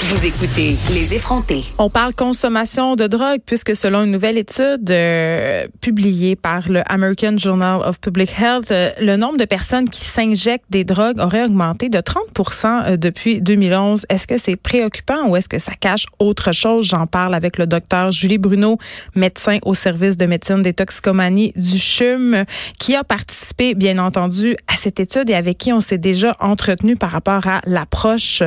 [0.00, 1.64] vous écoutez Les effrontés.
[1.76, 7.36] On parle consommation de drogue puisque selon une nouvelle étude euh, publiée par le American
[7.36, 11.88] Journal of Public Health, euh, le nombre de personnes qui s'injectent des drogues aurait augmenté
[11.88, 14.06] de 30% euh, depuis 2011.
[14.08, 16.86] Est-ce que c'est préoccupant ou est-ce que ça cache autre chose?
[16.86, 18.78] J'en parle avec le docteur Julie Bruno,
[19.16, 22.44] médecin au service de médecine des toxicomanies du CHUM,
[22.78, 26.94] qui a participé, bien entendu, à cette étude et avec qui on s'est déjà entretenu
[26.94, 28.44] par rapport à l'approche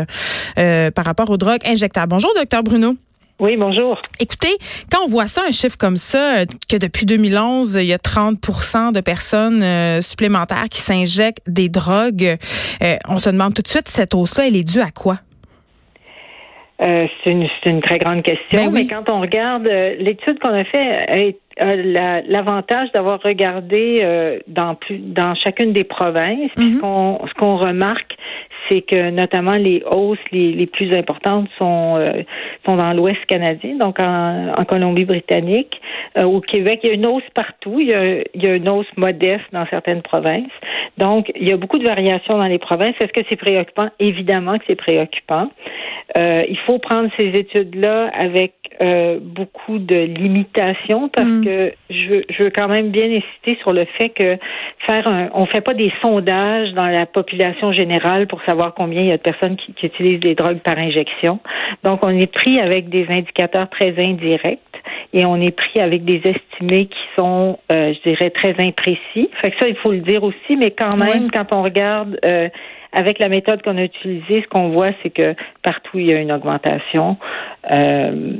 [0.57, 2.09] euh, par rapport aux drogues injectables.
[2.09, 2.95] Bonjour, docteur Bruno.
[3.42, 4.00] Oui, bonjour.
[4.20, 4.56] Écoutez,
[4.92, 8.36] quand on voit ça, un chiffre comme ça, que depuis 2011, il y a 30
[8.94, 12.38] de personnes euh, supplémentaires qui s'injectent des drogues,
[12.84, 15.16] euh, on se demande tout de suite, cette hausse-là, elle est due à quoi?
[16.84, 19.67] Euh, c'est une, une, très grande question, ben mais quand on regarde
[20.00, 21.36] l'étude qu'on a fait,
[22.28, 26.52] l'avantage d'avoir regardé dans plus, dans chacune des provinces.
[26.58, 26.80] Mm
[27.28, 28.16] ce qu'on remarque,
[28.69, 32.23] c'est que notamment les hausses les, plus importantes sont euh,
[32.67, 35.81] sont dans l'Ouest canadien, donc en, en Colombie-Britannique.
[36.17, 37.79] Euh, au Québec, il y a une hausse partout.
[37.79, 40.51] Il y, a, il y a une hausse modeste dans certaines provinces.
[40.97, 42.95] Donc, il y a beaucoup de variations dans les provinces.
[43.02, 43.89] Est-ce que c'est préoccupant?
[44.00, 45.50] Évidemment que c'est préoccupant.
[46.17, 51.45] Euh, il faut prendre ces études-là avec euh, beaucoup de limitations parce mm.
[51.45, 54.38] que je veux, je veux quand même bien insister sur le fait que
[54.88, 59.08] faire un, on fait pas des sondages dans la population générale pour savoir combien il
[59.08, 61.40] y a de personnes qui, qui utilisent des drogues par injection.
[61.84, 64.59] Donc, on est pris avec des indicateurs très indirects
[65.13, 69.29] et on est pris avec des estimés qui sont, euh, je dirais, très imprécis.
[69.41, 72.47] Fait que ça, il faut le dire aussi, mais quand même, quand on regarde euh,
[72.94, 76.19] avec la méthode qu'on a utilisée, ce qu'on voit, c'est que partout il y a
[76.19, 77.17] une augmentation.
[77.71, 78.33] Euh,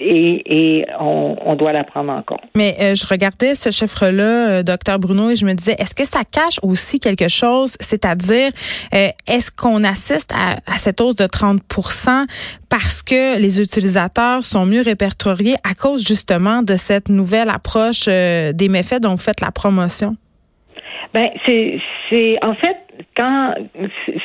[0.00, 2.40] et, et on, on, doit la prendre en compte.
[2.56, 6.04] Mais euh, je regardais ce chiffre-là, euh, docteur Bruno, et je me disais, est-ce que
[6.04, 8.50] ça cache aussi quelque chose, c'est-à-dire,
[8.94, 12.26] euh, est-ce qu'on assiste à, à, cette hausse de 30%
[12.68, 18.68] parce que les utilisateurs sont mieux répertoriés à cause justement de cette nouvelle approche des
[18.68, 20.16] méfaits dont vous faites la promotion?
[21.12, 21.78] Ben, c'est,
[22.10, 22.76] c'est, en fait,
[23.16, 23.54] quand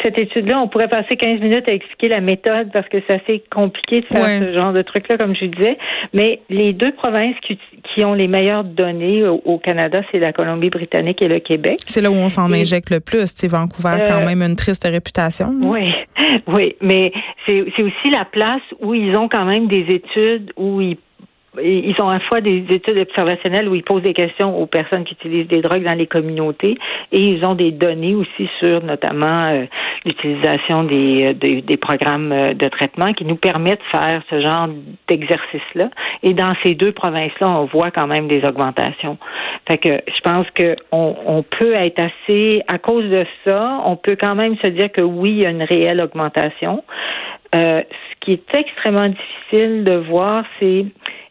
[0.04, 3.44] cette étude-là, on pourrait passer 15 minutes à expliquer la méthode parce que c'est assez
[3.52, 5.78] compliqué de faire ce genre de truc-là, comme je disais.
[6.14, 11.22] Mais les deux provinces qui, qui ont les meilleures données au, Canada, c'est la Colombie-Britannique
[11.22, 11.80] et le Québec.
[11.86, 13.32] C'est là où on s'en injecte le plus.
[13.36, 15.50] C'est Vancouver a quand euh, même une triste réputation.
[15.62, 15.92] Oui,
[16.48, 17.12] oui, mais
[17.48, 20.98] c'est aussi la place où ils ont quand même des études où ils
[21.58, 25.04] ils ont à la fois des études observationnelles où ils posent des questions aux personnes
[25.04, 26.78] qui utilisent des drogues dans les communautés
[27.12, 29.66] et ils ont des données aussi sur notamment euh,
[30.06, 34.70] l'utilisation des, euh, des, programmes euh, de traitement qui nous permettent de faire ce genre
[35.08, 35.90] d'exercice-là.
[36.22, 39.18] Et dans ces deux provinces-là, on voit quand même des augmentations.
[39.68, 43.96] Fait que je pense que on, on peut être assez, à cause de ça, on
[43.96, 46.84] peut quand même se dire que oui, il y a une réelle augmentation.
[47.56, 50.86] Euh, ce qui est extrêmement difficile de voir, c'est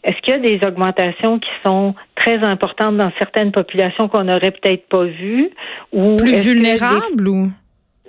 [0.05, 4.51] est-ce qu'il y a des augmentations qui sont très importantes dans certaines populations qu'on n'aurait
[4.51, 5.51] peut-être pas vues
[5.93, 7.51] ou plus vulnérables ou?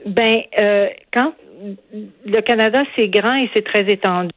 [0.06, 1.34] Ben euh, quand
[2.26, 4.32] le Canada, c'est grand et c'est très étendu.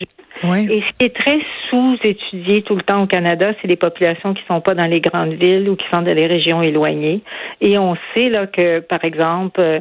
[0.45, 1.39] Et ce qui est très
[1.71, 5.35] sous-étudié tout le temps au Canada, c'est les populations qui sont pas dans les grandes
[5.35, 7.21] villes ou qui sont dans les régions éloignées.
[7.61, 9.81] Et on sait là que, par exemple,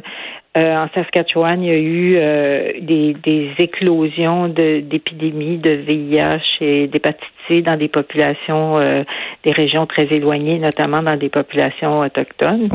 [0.56, 6.42] euh, euh, en Saskatchewan, il y a eu euh, des, des, éclosions d'épidémies de, VIH
[6.60, 9.02] et d'hépatite C dans des populations, euh,
[9.44, 12.68] des régions très éloignées, notamment dans des populations autochtones.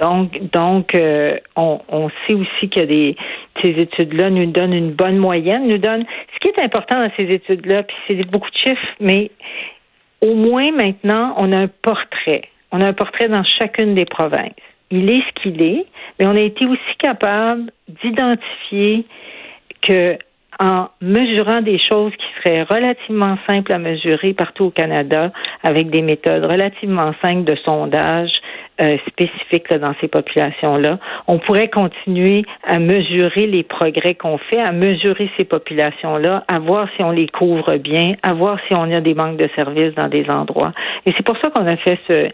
[0.00, 0.92] Donc, donc
[1.56, 3.16] on, on, sait aussi que des,
[3.62, 6.04] ces études-là nous donnent une bonne moyenne, nous donnent.
[6.34, 9.30] Ce qui est important dans ces études-là, puis c'est beaucoup de chiffres, mais
[10.20, 12.42] au moins maintenant, on a un portrait.
[12.70, 14.52] On a un portrait dans chacune des provinces
[14.92, 15.86] il est ce qu'il est,
[16.20, 19.04] mais on a été aussi capable d'identifier
[19.80, 20.16] que
[20.60, 25.32] en mesurant des choses qui seraient relativement simples à mesurer partout au Canada
[25.64, 28.30] avec des méthodes relativement simples de sondage,
[28.80, 30.98] euh, spécifiques dans ces populations-là.
[31.26, 36.88] On pourrait continuer à mesurer les progrès qu'on fait, à mesurer ces populations-là, à voir
[36.96, 40.08] si on les couvre bien, à voir si on a des manques de services dans
[40.08, 40.72] des endroits.
[41.06, 42.30] Et c'est pour ça qu'on a fait ce,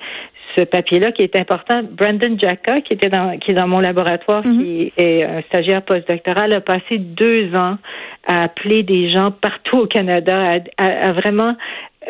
[0.59, 1.83] ce papier-là qui est important.
[1.91, 4.59] Brandon Jacka, qui était dans, qui est dans mon laboratoire, mhm.
[4.59, 7.77] qui est un stagiaire postdoctoral, a passé deux ans
[8.27, 11.55] à appeler des gens partout au Canada, à, vraiment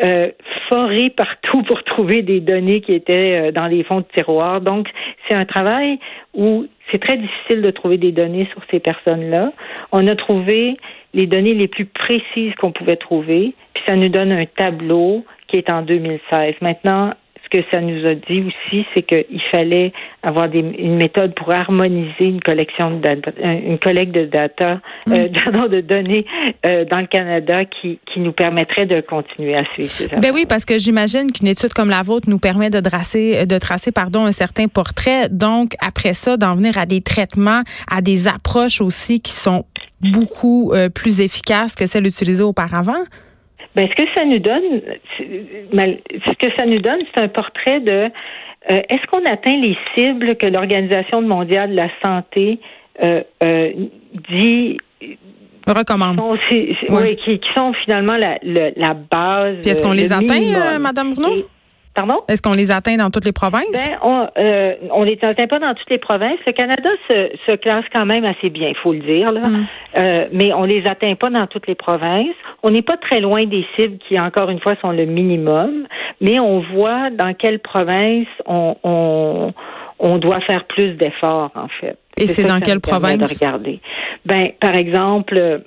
[0.03, 0.29] euh,
[0.69, 4.61] forer partout pour trouver des données qui étaient euh, dans les fonds de tiroir.
[4.61, 4.87] Donc,
[5.27, 5.99] c'est un travail
[6.33, 9.51] où c'est très difficile de trouver des données sur ces personnes-là.
[9.91, 10.77] On a trouvé
[11.13, 15.57] les données les plus précises qu'on pouvait trouver, puis ça nous donne un tableau qui
[15.57, 16.55] est en 2016.
[16.61, 17.13] Maintenant,
[17.51, 19.91] ce que ça nous a dit aussi, c'est qu'il fallait
[20.23, 25.27] avoir une méthode pour harmoniser une collection de data, euh, une collecte de data, euh,
[25.29, 25.67] mm.
[25.69, 26.25] de données
[26.65, 30.45] euh, dans le Canada qui, qui nous permettrait de continuer à suivre ces Ben oui,
[30.47, 34.25] parce que j'imagine qu'une étude comme la vôtre nous permet de tracer, de tracer pardon,
[34.25, 35.29] un certain portrait.
[35.29, 39.65] Donc, après ça, d'en venir à des traitements, à des approches aussi qui sont
[40.01, 43.03] beaucoup plus efficaces que celles utilisées auparavant?
[43.79, 44.81] Ben, ce que ça nous donne,
[45.17, 48.11] ce que ça nous donne, c'est un portrait de
[48.71, 52.59] euh, est-ce qu'on atteint les cibles que l'Organisation mondiale de la santé
[53.01, 53.71] euh, euh,
[54.29, 54.77] dit
[55.65, 56.19] recommande.
[56.51, 59.65] oui, qui, sont finalement la, la base.
[59.65, 61.29] est-ce qu'on les atteint, Madame Bruno?
[62.27, 63.71] Est-ce qu'on les atteint dans toutes les provinces?
[63.71, 66.39] Ben, on euh, on les atteint pas dans toutes les provinces.
[66.45, 69.31] Le Canada se, se classe quand même assez bien, il faut le dire.
[69.31, 69.47] Là.
[69.47, 69.67] Mm.
[69.97, 72.35] Euh, mais on les atteint pas dans toutes les provinces.
[72.63, 75.87] On n'est pas très loin des cibles qui, encore une fois, sont le minimum.
[76.21, 79.53] Mais on voit dans quelle province on, on,
[79.99, 81.97] on doit faire plus d'efforts, en fait.
[82.17, 83.39] Et c'est dans quelle province?
[83.39, 83.79] regarder.
[84.25, 85.61] Ben, par exemple,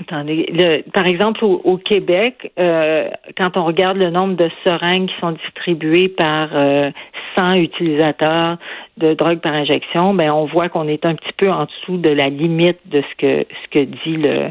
[0.00, 5.20] Attendez, le, par exemple, au, Québec, euh, quand on regarde le nombre de seringues qui
[5.20, 6.90] sont distribuées par euh,
[7.36, 8.56] 100 utilisateurs
[8.96, 12.10] de drogue par injection, ben on voit qu'on est un petit peu en dessous de
[12.10, 14.50] la limite de ce que ce que dit le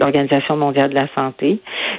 [0.00, 1.58] l'Organisation mondiale de la santé.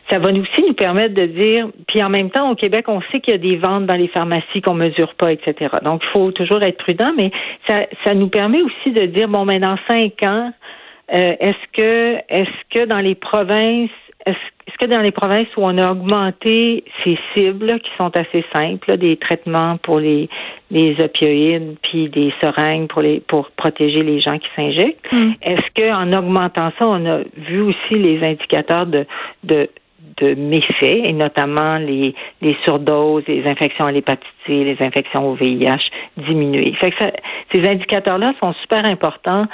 [0.10, 3.20] Ça va aussi nous permettre de dire, puis en même temps, au Québec, on sait
[3.20, 5.70] qu'il y a des ventes dans les pharmacies qu'on mesure pas, etc.
[5.84, 7.30] Donc, il faut toujours être prudent, mais
[7.68, 10.52] ça, ça nous permet aussi de dire, bon, mais dans cinq ans,
[11.14, 13.90] euh, est-ce que est-ce que dans les provinces
[14.26, 18.98] est-ce que dans les provinces où on a augmenté ces cibles qui sont assez simples,
[18.98, 20.30] des traitements pour les,
[20.70, 25.32] les opioïdes puis des seringues pour les pour protéger les gens qui s'injectent, mm.
[25.42, 29.06] est-ce que en augmentant ça, on a vu aussi les indicateurs de
[29.44, 29.70] de
[30.18, 35.36] de méfaits, et notamment les, les surdoses, les infections à l'hépatite C, les infections au
[35.36, 36.74] VIH diminuer.
[36.82, 37.04] Fait que
[37.54, 39.46] ces indicateurs-là sont super importants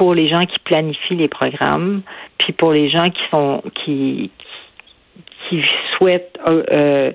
[0.00, 2.00] pour les gens qui planifient les programmes,
[2.38, 4.30] puis pour les gens qui sont qui
[5.46, 5.62] qui
[5.98, 7.12] souhaitent, euh, euh,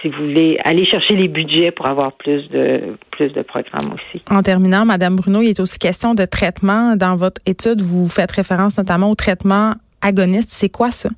[0.00, 4.22] si vous voulez, aller chercher les budgets pour avoir plus de plus de programmes aussi.
[4.30, 6.96] En terminant, Madame Bruno, il est aussi question de traitement.
[6.96, 10.52] Dans votre étude, vous faites référence notamment au traitement agoniste.
[10.52, 11.10] C'est quoi ça?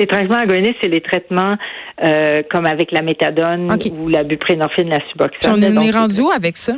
[0.00, 1.56] Les traitements agonistes, c'est les traitements
[2.02, 5.52] euh, comme avec la méthadone ou la buprénorphine, la suboxone.
[5.52, 6.72] On est rendu où avec ça?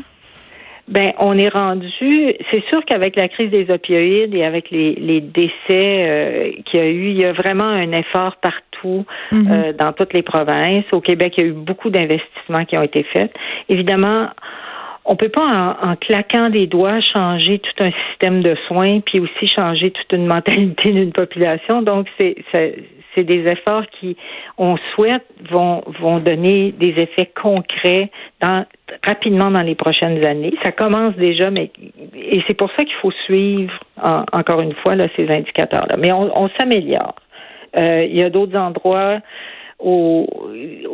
[0.88, 2.34] Ben, on est rendu.
[2.50, 6.82] C'est sûr qu'avec la crise des opioïdes et avec les, les décès euh, qu'il y
[6.82, 9.46] a eu, il y a vraiment un effort partout mhm.
[9.50, 10.84] euh, dans toutes les provinces.
[10.92, 13.32] Au Québec, il y a eu beaucoup d'investissements qui ont été faits.
[13.68, 14.28] Évidemment,
[15.04, 19.48] on peut pas en, claquant des doigts changer tout un système de soins puis aussi
[19.48, 21.82] changer toute une mentalité d'une population.
[21.82, 22.36] Donc c'est
[23.14, 24.16] c'est des efforts qui
[24.58, 28.64] on souhaite vont vont donner des effets concrets dans
[29.04, 30.54] rapidement dans les prochaines années.
[30.64, 31.70] Ça commence déjà, mais
[32.14, 33.72] et c'est pour ça qu'il faut suivre
[34.32, 35.96] encore une fois là, ces indicateurs là.
[35.98, 37.14] Mais on, on s'améliore.
[37.80, 39.20] Euh, il y a d'autres endroits
[39.82, 40.26] au,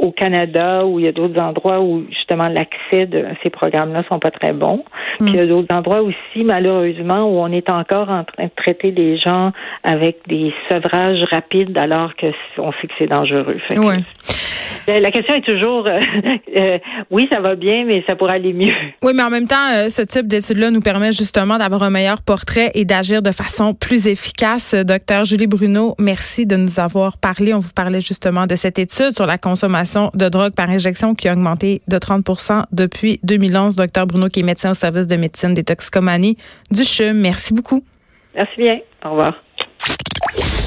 [0.00, 4.18] au Canada où il y a d'autres endroits où justement l'accès de ces programmes-là sont
[4.18, 4.84] pas très bons.
[5.20, 5.48] Puis il y a mm.
[5.48, 9.52] d'autres endroits aussi, malheureusement, où on est encore en train de traiter les gens
[9.84, 12.26] avec des sevrages rapides alors que
[12.58, 13.58] on sait que c'est dangereux.
[14.88, 16.00] Euh, la question est toujours, euh,
[16.58, 16.78] euh,
[17.10, 18.72] oui, ça va bien, mais ça pourrait aller mieux.
[19.02, 22.70] Oui, mais en même temps, ce type d'étude-là nous permet justement d'avoir un meilleur portrait
[22.74, 24.74] et d'agir de façon plus efficace.
[24.74, 27.54] Docteur Julie Bruno, merci de nous avoir parlé.
[27.54, 31.28] On vous parlait justement de cette étude sur la consommation de drogue par injection qui
[31.28, 32.24] a augmenté de 30
[32.70, 33.74] depuis 2011.
[33.76, 36.36] Docteur Bruno, qui est médecin au service de médecine des toxicomanies
[36.70, 37.18] du CHUM.
[37.18, 37.84] Merci beaucoup.
[38.34, 38.78] Merci bien.
[39.04, 39.34] Au revoir.